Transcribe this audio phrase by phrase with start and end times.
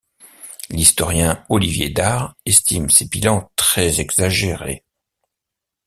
[0.71, 4.83] L'historien Olivier Dard estime ces bilans très exagérés.